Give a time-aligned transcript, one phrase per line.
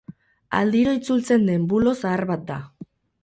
[0.59, 2.59] Aldiro itzultzen den bulo zahar bat da.